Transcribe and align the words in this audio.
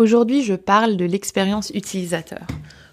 Aujourd'hui, 0.00 0.42
je 0.42 0.54
parle 0.54 0.96
de 0.96 1.04
l'expérience 1.04 1.68
utilisateur. 1.74 2.46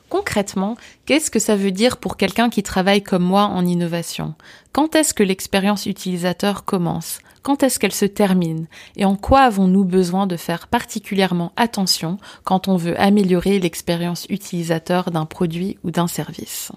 Concrètement, 0.10 0.76
qu'est-ce 1.06 1.32
que 1.32 1.40
ça 1.40 1.56
veut 1.56 1.72
dire 1.72 1.96
pour 1.96 2.18
quelqu'un 2.18 2.50
qui 2.50 2.64
travaille 2.64 3.02
comme 3.02 3.24
moi 3.24 3.44
en 3.44 3.66
innovation? 3.66 4.34
Quand 4.74 4.94
est-ce 4.94 5.14
que 5.14 5.24
l'expérience 5.24 5.86
utilisateur 5.86 6.66
commence? 6.66 7.20
Quand 7.44 7.64
est-ce 7.64 7.80
qu'elle 7.80 7.94
se 7.94 8.04
termine? 8.04 8.68
Et 8.98 9.06
en 9.06 9.16
quoi 9.16 9.44
avons-nous 9.44 9.86
besoin 9.86 10.28
de 10.28 10.36
faire 10.36 10.68
particulièrement 10.68 11.54
attention 11.56 12.18
quand 12.44 12.68
on 12.68 12.76
veut 12.76 13.00
améliorer 13.00 13.60
l'expérience 13.60 14.26
utilisateur 14.30 15.10
d'un 15.10 15.26
produit 15.26 15.78
ou 15.86 15.92
d'un 15.92 16.08
service? 16.08 16.74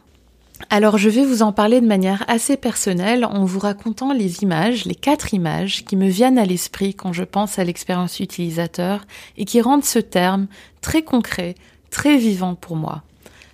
Alors 0.68 0.98
je 0.98 1.08
vais 1.08 1.24
vous 1.24 1.42
en 1.42 1.52
parler 1.52 1.80
de 1.80 1.86
manière 1.86 2.24
assez 2.28 2.56
personnelle 2.56 3.24
en 3.24 3.44
vous 3.44 3.58
racontant 3.58 4.12
les 4.12 4.42
images, 4.42 4.84
les 4.84 4.94
quatre 4.94 5.32
images 5.32 5.84
qui 5.84 5.96
me 5.96 6.08
viennent 6.08 6.38
à 6.38 6.44
l'esprit 6.44 6.94
quand 6.94 7.12
je 7.12 7.24
pense 7.24 7.58
à 7.58 7.64
l'expérience 7.64 8.20
utilisateur 8.20 9.04
et 9.36 9.44
qui 9.44 9.60
rendent 9.60 9.84
ce 9.84 9.98
terme 9.98 10.46
très 10.80 11.02
concret, 11.02 11.54
très 11.90 12.16
vivant 12.18 12.54
pour 12.54 12.76
moi. 12.76 13.02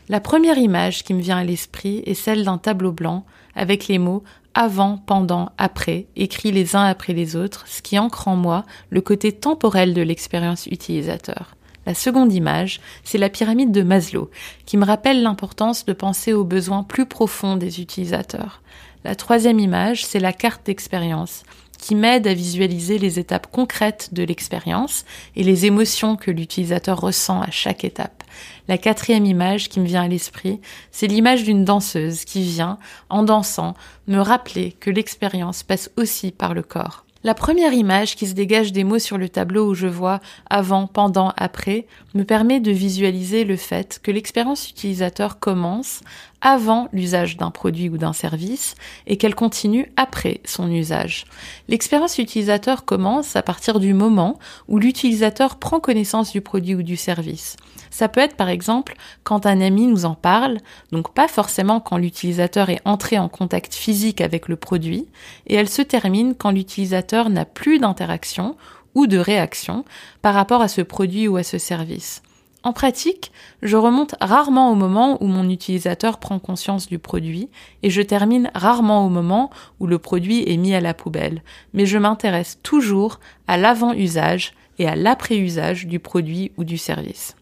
La 0.08 0.20
première 0.20 0.58
image 0.58 1.04
qui 1.04 1.14
me 1.14 1.20
vient 1.20 1.38
à 1.38 1.44
l'esprit 1.44 2.02
est 2.06 2.14
celle 2.14 2.44
d'un 2.44 2.58
tableau 2.58 2.92
blanc 2.92 3.24
avec 3.54 3.88
les 3.88 3.98
mots 3.98 4.22
avant, 4.54 4.96
pendant, 4.96 5.50
après, 5.58 6.06
écrits 6.16 6.52
les 6.52 6.76
uns 6.76 6.84
après 6.84 7.12
les 7.12 7.36
autres, 7.36 7.64
ce 7.66 7.82
qui 7.82 7.98
ancre 7.98 8.26
en 8.26 8.36
moi 8.36 8.64
le 8.88 9.02
côté 9.02 9.32
temporel 9.32 9.92
de 9.92 10.00
l'expérience 10.00 10.66
utilisateur. 10.66 11.55
La 11.86 11.94
seconde 11.94 12.32
image, 12.32 12.80
c'est 13.04 13.16
la 13.16 13.30
pyramide 13.30 13.70
de 13.70 13.82
Maslow, 13.82 14.28
qui 14.66 14.76
me 14.76 14.84
rappelle 14.84 15.22
l'importance 15.22 15.84
de 15.84 15.92
penser 15.92 16.32
aux 16.32 16.44
besoins 16.44 16.82
plus 16.82 17.06
profonds 17.06 17.56
des 17.56 17.80
utilisateurs. 17.80 18.60
La 19.04 19.14
troisième 19.14 19.60
image, 19.60 20.04
c'est 20.04 20.18
la 20.18 20.32
carte 20.32 20.66
d'expérience, 20.66 21.44
qui 21.78 21.94
m'aide 21.94 22.26
à 22.26 22.34
visualiser 22.34 22.98
les 22.98 23.20
étapes 23.20 23.46
concrètes 23.52 24.08
de 24.12 24.24
l'expérience 24.24 25.04
et 25.36 25.44
les 25.44 25.66
émotions 25.66 26.16
que 26.16 26.32
l'utilisateur 26.32 27.00
ressent 27.00 27.40
à 27.40 27.52
chaque 27.52 27.84
étape. 27.84 28.24
La 28.66 28.78
quatrième 28.78 29.24
image 29.24 29.68
qui 29.68 29.78
me 29.78 29.86
vient 29.86 30.02
à 30.02 30.08
l'esprit, 30.08 30.60
c'est 30.90 31.06
l'image 31.06 31.44
d'une 31.44 31.64
danseuse 31.64 32.24
qui 32.24 32.42
vient, 32.42 32.78
en 33.10 33.22
dansant, 33.22 33.74
me 34.08 34.18
rappeler 34.18 34.72
que 34.72 34.90
l'expérience 34.90 35.62
passe 35.62 35.90
aussi 35.96 36.32
par 36.32 36.52
le 36.52 36.62
corps. 36.62 37.04
La 37.27 37.34
première 37.34 37.72
image 37.72 38.14
qui 38.14 38.28
se 38.28 38.34
dégage 38.34 38.70
des 38.70 38.84
mots 38.84 39.00
sur 39.00 39.19
le 39.19 39.28
tableau 39.28 39.69
où 39.69 39.74
je 39.74 39.88
vois 39.88 40.20
avant, 40.48 40.86
pendant, 40.86 41.32
après 41.36 41.88
me 42.14 42.22
permet 42.22 42.60
de 42.60 42.70
visualiser 42.70 43.42
le 43.42 43.56
fait 43.56 43.98
que 44.00 44.12
l'expérience 44.12 44.70
utilisateur 44.70 45.41
commence 45.41 46.02
avant 46.40 46.88
l'usage 46.92 47.36
d'un 47.36 47.50
produit 47.50 47.88
ou 47.88 47.98
d'un 47.98 48.12
service 48.12 48.74
et 49.06 49.16
qu'elle 49.16 49.34
continue 49.34 49.90
après 49.96 50.40
son 50.44 50.70
usage. 50.70 51.24
L'expérience 51.68 52.18
utilisateur 52.18 52.84
commence 52.84 53.36
à 53.36 53.42
partir 53.42 53.80
du 53.80 53.94
moment 53.94 54.38
où 54.68 54.78
l'utilisateur 54.78 55.56
prend 55.56 55.80
connaissance 55.80 56.32
du 56.32 56.41
produit 56.41 56.75
ou 56.75 56.82
du 56.82 56.96
service. 56.96 57.56
Ça 57.91 58.08
peut 58.08 58.20
être 58.20 58.36
par 58.36 58.48
exemple 58.48 58.94
quand 59.25 59.46
un 59.46 59.60
ami 59.60 59.86
nous 59.86 60.04
en 60.04 60.14
parle, 60.14 60.58
donc 60.92 61.14
pas 61.14 61.28
forcément 61.28 61.80
quand 61.80 61.96
l'utilisateur 61.96 62.70
est 62.70 62.82
entré 62.84 63.19
en 63.19 63.28
contact 63.28 63.75
physique 63.75 64.20
avec 64.20 64.48
le 64.48 64.56
produit, 64.56 65.06
et 65.46 65.54
elle 65.54 65.69
se 65.69 65.82
termine 65.82 66.34
quand 66.34 66.50
l'utilisateur 66.50 67.30
n'a 67.30 67.44
plus 67.44 67.78
d'interaction 67.78 68.56
ou 68.94 69.06
de 69.06 69.19
réaction 69.19 69.84
par 70.22 70.34
rapport 70.34 70.62
à 70.62 70.69
ce 70.69 70.80
produit 70.80 71.28
ou 71.28 71.36
à 71.36 71.42
ce 71.42 71.58
service. 71.58 72.22
En 72.66 72.72
pratique, 72.72 73.31
je 73.62 73.77
remonte 73.77 74.16
rarement 74.21 74.72
au 74.72 74.75
moment 74.75 75.22
où 75.22 75.28
mon 75.28 75.49
utilisateur 75.49 76.19
prend 76.19 76.41
conscience 76.41 76.88
du 76.88 76.99
produit 76.99 77.49
et 77.84 77.91
je 77.91 78.03
termine 78.03 78.50
rarement 78.56 79.06
au 79.06 79.09
moment 79.09 79.50
où 79.78 79.87
le 79.87 80.00
produit 80.00 80.43
est 80.50 80.56
mis 80.56 80.75
à 80.75 80.81
la 80.81 80.93
poubelle, 80.93 81.44
mais 81.75 81.87
je 81.87 81.97
m'intéresse 81.97 82.59
toujours 82.65 83.21
à 83.47 83.56
l'avant-usage 83.56 84.53
et 84.81 84.88
à 84.88 84.97
l'après-usage 84.97 85.87
du 85.87 86.00
produit 86.00 86.50
ou 86.56 86.65
du 86.65 86.76
service. 86.76 87.37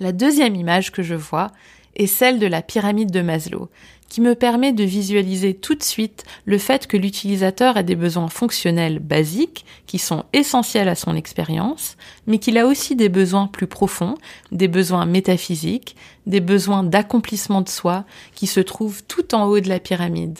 La 0.00 0.12
deuxième 0.12 0.54
image 0.54 0.92
que 0.92 1.02
je 1.02 1.14
vois 1.14 1.50
est 1.96 2.06
celle 2.06 2.38
de 2.38 2.46
la 2.46 2.60
pyramide 2.60 3.10
de 3.10 3.22
Maslow, 3.22 3.70
qui 4.08 4.20
me 4.20 4.34
permet 4.34 4.72
de 4.72 4.84
visualiser 4.84 5.54
tout 5.54 5.74
de 5.74 5.82
suite 5.82 6.24
le 6.44 6.58
fait 6.58 6.86
que 6.86 6.96
l'utilisateur 6.96 7.76
a 7.76 7.82
des 7.82 7.94
besoins 7.94 8.28
fonctionnels 8.28 8.98
basiques 8.98 9.64
qui 9.86 9.98
sont 9.98 10.24
essentiels 10.32 10.88
à 10.88 10.94
son 10.94 11.14
expérience, 11.14 11.96
mais 12.26 12.38
qu'il 12.38 12.58
a 12.58 12.66
aussi 12.66 12.96
des 12.96 13.08
besoins 13.08 13.46
plus 13.46 13.66
profonds, 13.66 14.16
des 14.52 14.68
besoins 14.68 15.06
métaphysiques, 15.06 15.96
des 16.26 16.40
besoins 16.40 16.82
d'accomplissement 16.82 17.60
de 17.60 17.68
soi 17.68 18.04
qui 18.34 18.46
se 18.46 18.60
trouvent 18.60 19.02
tout 19.04 19.34
en 19.34 19.44
haut 19.44 19.60
de 19.60 19.68
la 19.68 19.80
pyramide. 19.80 20.38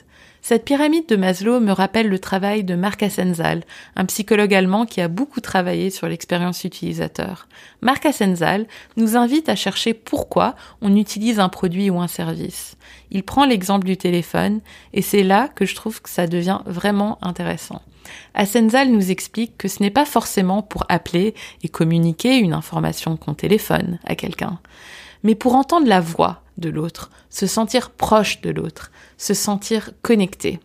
Cette 0.49 0.65
pyramide 0.65 1.07
de 1.07 1.17
Maslow 1.17 1.61
me 1.61 1.73
rappelle 1.73 2.09
le 2.09 2.19
travail 2.19 2.65
de 2.65 2.75
Marc 2.75 3.03
Assenzal, 3.03 3.65
un 3.97 4.07
psychologue 4.07 4.55
allemand 4.55 4.87
qui 4.87 5.03
a 5.03 5.09
beaucoup 5.09 5.43
travaillé 5.43 5.91
sur 5.91 6.09
l'expérience 6.09 6.65
utilisateur. 6.65 7.49
Marc 7.83 8.07
Assenzal 8.07 8.67
nous 8.97 9.15
invite 9.15 9.51
à 9.51 9.57
chercher 9.57 9.93
pourquoi 9.93 10.55
on 10.81 10.97
utilise 10.97 11.39
un 11.39 11.51
produit 11.51 11.91
ou 11.91 12.01
un 12.01 12.09
service. 12.09 12.79
Il 13.11 13.25
prend 13.25 13.45
l'exemple 13.45 13.85
du 13.85 13.99
téléphone 13.99 14.61
et 14.95 15.03
c'est 15.03 15.23
là 15.23 15.49
que 15.49 15.67
je 15.67 15.75
trouve 15.75 16.01
que 16.01 16.09
ça 16.09 16.27
devient 16.27 16.61
vraiment 16.65 17.19
intéressant. 17.21 17.83
Assenzal 18.33 18.89
nous 18.89 19.11
explique 19.11 19.59
que 19.59 19.69
ce 19.69 19.83
n'est 19.83 19.91
pas 19.91 20.07
forcément 20.07 20.63
pour 20.63 20.87
appeler 20.89 21.35
et 21.63 21.69
communiquer 21.69 22.39
une 22.39 22.55
information 22.55 23.19
qu'on 23.19 23.35
téléphone 23.35 23.99
à 24.07 24.15
quelqu'un, 24.15 24.61
mais 25.25 25.35
pour 25.35 25.57
entendre 25.57 25.89
la 25.89 26.01
voix, 26.01 26.41
de 26.59 26.69
l'autre, 26.69 27.11
se 27.31 27.47
sentir 27.47 27.91
proche 27.91 28.41
de 28.41 28.51
l'autre, 28.51 28.91
se 29.17 29.35
sentir 29.35 29.93
connecté. 30.03 30.61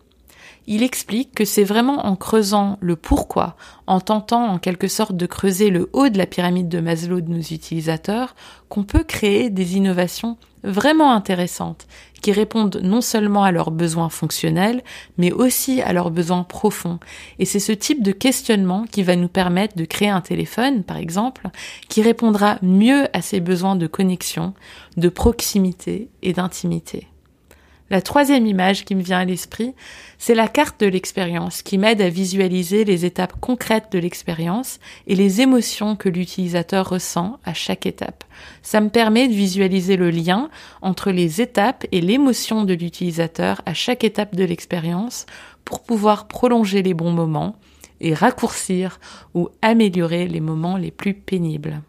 Il 0.66 0.82
explique 0.82 1.34
que 1.34 1.44
c'est 1.44 1.64
vraiment 1.64 2.06
en 2.06 2.16
creusant 2.16 2.78
le 2.80 2.96
pourquoi, 2.96 3.56
en 3.86 4.00
tentant 4.00 4.46
en 4.46 4.58
quelque 4.58 4.88
sorte 4.88 5.16
de 5.16 5.26
creuser 5.26 5.68
le 5.68 5.90
haut 5.92 6.08
de 6.08 6.16
la 6.16 6.26
pyramide 6.26 6.68
de 6.68 6.80
Maslow 6.80 7.20
de 7.20 7.30
nos 7.30 7.40
utilisateurs, 7.40 8.34
qu'on 8.70 8.82
peut 8.82 9.04
créer 9.04 9.50
des 9.50 9.76
innovations 9.76 10.38
vraiment 10.62 11.12
intéressantes, 11.12 11.86
qui 12.22 12.32
répondent 12.32 12.80
non 12.82 13.02
seulement 13.02 13.44
à 13.44 13.52
leurs 13.52 13.70
besoins 13.70 14.08
fonctionnels, 14.08 14.82
mais 15.18 15.30
aussi 15.30 15.82
à 15.82 15.92
leurs 15.92 16.10
besoins 16.10 16.42
profonds. 16.42 16.98
Et 17.38 17.44
c'est 17.44 17.60
ce 17.60 17.72
type 17.72 18.02
de 18.02 18.12
questionnement 18.12 18.86
qui 18.90 19.02
va 19.02 19.16
nous 19.16 19.28
permettre 19.28 19.76
de 19.76 19.84
créer 19.84 20.08
un 20.08 20.22
téléphone, 20.22 20.82
par 20.82 20.96
exemple, 20.96 21.48
qui 21.90 22.00
répondra 22.00 22.56
mieux 22.62 23.06
à 23.12 23.20
ces 23.20 23.40
besoins 23.40 23.76
de 23.76 23.86
connexion, 23.86 24.54
de 24.96 25.10
proximité 25.10 26.08
et 26.22 26.32
d'intimité. 26.32 27.08
La 27.90 28.00
troisième 28.00 28.46
image 28.46 28.86
qui 28.86 28.94
me 28.94 29.02
vient 29.02 29.18
à 29.18 29.24
l'esprit, 29.26 29.74
c'est 30.16 30.34
la 30.34 30.48
carte 30.48 30.80
de 30.80 30.86
l'expérience 30.86 31.60
qui 31.60 31.76
m'aide 31.76 32.00
à 32.00 32.08
visualiser 32.08 32.84
les 32.84 33.04
étapes 33.04 33.34
concrètes 33.40 33.92
de 33.92 33.98
l'expérience 33.98 34.80
et 35.06 35.14
les 35.14 35.42
émotions 35.42 35.94
que 35.94 36.08
l'utilisateur 36.08 36.88
ressent 36.88 37.38
à 37.44 37.52
chaque 37.52 37.84
étape. 37.84 38.24
Ça 38.62 38.80
me 38.80 38.88
permet 38.88 39.28
de 39.28 39.34
visualiser 39.34 39.96
le 39.96 40.08
lien 40.08 40.48
entre 40.80 41.10
les 41.10 41.42
étapes 41.42 41.84
et 41.92 42.00
l'émotion 42.00 42.64
de 42.64 42.72
l'utilisateur 42.72 43.60
à 43.66 43.74
chaque 43.74 44.02
étape 44.02 44.34
de 44.34 44.44
l'expérience 44.44 45.26
pour 45.66 45.82
pouvoir 45.82 46.26
prolonger 46.26 46.82
les 46.82 46.94
bons 46.94 47.12
moments 47.12 47.56
et 48.00 48.14
raccourcir 48.14 48.98
ou 49.34 49.50
améliorer 49.60 50.26
les 50.26 50.40
moments 50.40 50.78
les 50.78 50.90
plus 50.90 51.14
pénibles. 51.14 51.82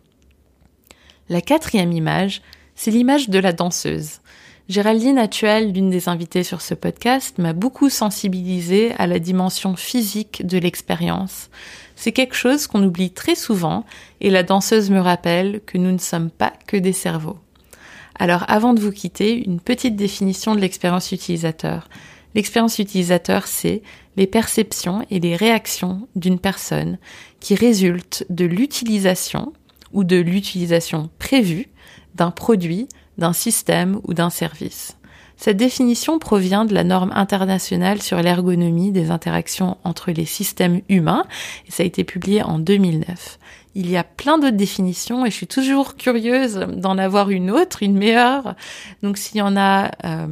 La 1.30 1.42
quatrième 1.42 1.94
image, 1.94 2.42
c'est 2.75 2.92
l'image 2.92 3.30
de 3.30 3.40
la 3.40 3.54
danseuse. 3.54 4.19
Géraldine 4.68 5.20
Actuel, 5.20 5.74
l'une 5.74 5.92
des 5.92 6.10
invitées 6.10 6.44
sur 6.44 6.60
ce 6.60 6.74
podcast, 6.74 7.38
m'a 7.38 7.54
beaucoup 7.54 7.92
sensibilisée 7.92 8.94
à 8.98 9.06
la 9.06 9.20
dimension 9.20 9.76
physique 9.76 10.44
de 10.44 10.58
l'expérience. 10.58 11.52
C'est 11.96 12.12
quelque 12.12 12.34
chose 12.34 12.66
qu'on 12.66 12.84
oublie 12.84 13.12
très 13.12 13.36
souvent 13.36 13.86
et 14.22 14.32
la 14.32 14.42
danseuse 14.42 14.90
me 14.90 15.00
rappelle 15.00 15.62
que 15.68 15.78
nous 15.78 15.92
ne 15.92 16.00
sommes 16.00 16.32
pas 16.32 16.52
que 16.66 16.78
des 16.78 16.94
cerveaux. 16.94 17.38
Alors 18.18 18.44
avant 18.48 18.74
de 18.74 18.80
vous 18.80 18.92
quitter, 18.92 19.46
une 19.46 19.60
petite 19.60 19.96
définition 19.96 20.56
de 20.56 20.62
l'expérience 20.62 21.12
utilisateur. 21.12 21.88
L'expérience 22.34 22.80
utilisateur, 22.80 23.46
c'est 23.46 23.84
les 24.18 24.28
perceptions 24.28 25.06
et 25.12 25.20
les 25.20 25.36
réactions 25.36 26.08
d'une 26.16 26.40
personne 26.40 26.98
qui 27.40 27.54
résultent 27.54 28.26
de 28.32 28.46
l'utilisation 28.46 29.54
ou 29.94 30.04
de 30.04 30.18
l'utilisation 30.18 31.12
prévue 31.20 31.70
d'un 32.16 32.32
produit 32.32 32.88
d'un 33.18 33.34
système 33.34 34.00
ou 34.04 34.14
d'un 34.14 34.30
service. 34.30 34.98
Cette 35.38 35.58
définition 35.58 36.18
provient 36.18 36.66
de 36.66 36.74
la 36.74 36.84
norme 36.84 37.12
internationale 37.14 38.02
sur 38.02 38.22
l'ergonomie 38.22 38.92
des 38.92 39.12
interactions 39.12 39.78
entre 39.84 40.12
les 40.12 40.26
systèmes 40.26 40.82
humains 40.90 41.26
et 41.68 41.72
ça 41.72 41.84
a 41.84 41.86
été 41.86 42.04
publié 42.04 42.42
en 42.42 42.58
2009. 42.58 43.40
Il 43.76 43.90
y 43.90 43.98
a 43.98 44.06
plein 44.06 44.38
d'autres 44.38 44.56
définitions 44.56 45.26
et 45.26 45.30
je 45.30 45.36
suis 45.36 45.48
toujours 45.48 45.98
curieuse 45.98 46.66
d'en 46.74 46.98
avoir 46.98 47.30
une 47.30 47.52
autre, 47.52 47.84
une 47.84 47.98
meilleure. 47.98 48.56
Donc 49.04 49.18
s'il 49.18 49.38
y 49.38 49.42
en 49.42 49.58
a 49.58 49.92
euh, 50.06 50.28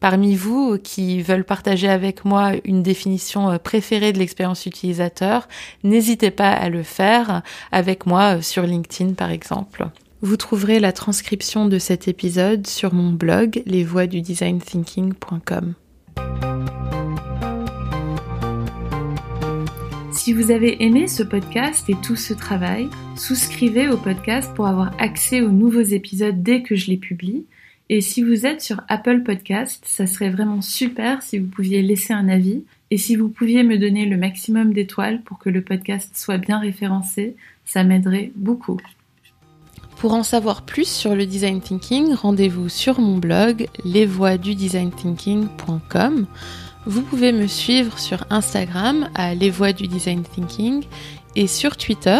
parmi 0.00 0.34
vous 0.34 0.78
qui 0.78 1.22
veulent 1.22 1.44
partager 1.44 1.88
avec 1.88 2.26
moi 2.26 2.52
une 2.64 2.82
définition 2.82 3.50
euh, 3.50 3.58
préférée 3.58 4.12
de 4.12 4.18
l'expérience 4.18 4.66
utilisateur, 4.66 5.48
n'hésitez 5.84 6.30
pas 6.30 6.50
à 6.50 6.68
le 6.68 6.82
faire 6.82 7.40
avec 7.70 8.04
moi 8.04 8.36
euh, 8.36 8.42
sur 8.42 8.64
LinkedIn 8.64 9.14
par 9.14 9.30
exemple. 9.30 9.86
Vous 10.24 10.36
trouverez 10.36 10.78
la 10.78 10.92
transcription 10.92 11.66
de 11.66 11.80
cet 11.80 12.06
épisode 12.06 12.68
sur 12.68 12.94
mon 12.94 13.10
blog 13.10 13.60
lesvoiesdudesignThinking.com. 13.66 15.74
Si 20.12 20.32
vous 20.32 20.52
avez 20.52 20.84
aimé 20.84 21.08
ce 21.08 21.24
podcast 21.24 21.90
et 21.90 21.96
tout 22.04 22.14
ce 22.14 22.34
travail, 22.34 22.88
souscrivez 23.16 23.88
au 23.88 23.96
podcast 23.96 24.54
pour 24.54 24.68
avoir 24.68 24.94
accès 25.00 25.40
aux 25.40 25.50
nouveaux 25.50 25.80
épisodes 25.80 26.40
dès 26.40 26.62
que 26.62 26.76
je 26.76 26.86
les 26.86 26.98
publie. 26.98 27.44
Et 27.88 28.00
si 28.00 28.22
vous 28.22 28.46
êtes 28.46 28.62
sur 28.62 28.80
Apple 28.86 29.24
Podcast, 29.24 29.82
ça 29.88 30.06
serait 30.06 30.30
vraiment 30.30 30.62
super 30.62 31.20
si 31.22 31.40
vous 31.40 31.48
pouviez 31.48 31.82
laisser 31.82 32.12
un 32.12 32.28
avis 32.28 32.62
et 32.92 32.96
si 32.96 33.16
vous 33.16 33.28
pouviez 33.28 33.64
me 33.64 33.76
donner 33.76 34.06
le 34.06 34.16
maximum 34.16 34.72
d'étoiles 34.72 35.22
pour 35.22 35.40
que 35.40 35.50
le 35.50 35.62
podcast 35.62 36.12
soit 36.14 36.38
bien 36.38 36.60
référencé, 36.60 37.34
ça 37.64 37.82
m'aiderait 37.82 38.30
beaucoup. 38.36 38.78
Pour 40.02 40.12
en 40.14 40.22
savoir 40.24 40.62
plus 40.62 40.88
sur 40.88 41.14
le 41.14 41.26
design 41.26 41.60
thinking, 41.60 42.14
rendez-vous 42.14 42.68
sur 42.68 42.98
mon 42.98 43.18
blog 43.18 43.68
lesvoiesdudesignThinking.com. 43.84 46.26
Vous 46.86 47.02
pouvez 47.02 47.30
me 47.30 47.46
suivre 47.46 48.00
sur 48.00 48.24
Instagram 48.28 49.08
à 49.14 49.36
Les 49.36 49.48
Voix 49.48 49.72
du 49.72 49.86
Design 49.86 50.24
Thinking 50.24 50.82
et 51.36 51.46
sur 51.46 51.76
Twitter. 51.76 52.18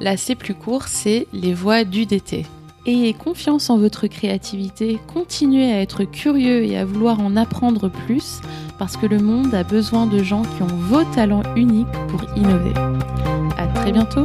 Là, 0.00 0.16
c'est 0.16 0.34
plus 0.34 0.54
court, 0.54 0.88
c'est 0.88 1.26
Les 1.34 1.52
Voix 1.52 1.84
du 1.84 2.06
DT. 2.06 2.46
Ayez 2.86 3.12
confiance 3.12 3.68
en 3.68 3.76
votre 3.76 4.06
créativité, 4.06 4.98
continuez 5.06 5.74
à 5.74 5.82
être 5.82 6.04
curieux 6.04 6.64
et 6.64 6.78
à 6.78 6.86
vouloir 6.86 7.20
en 7.20 7.36
apprendre 7.36 7.90
plus 7.90 8.40
parce 8.78 8.96
que 8.96 9.04
le 9.04 9.18
monde 9.18 9.54
a 9.54 9.62
besoin 9.62 10.06
de 10.06 10.22
gens 10.22 10.40
qui 10.40 10.62
ont 10.62 10.68
vos 10.68 11.04
talents 11.14 11.42
uniques 11.54 11.86
pour 12.08 12.22
innover. 12.34 12.72
À 13.58 13.66
très 13.74 13.92
bientôt! 13.92 14.24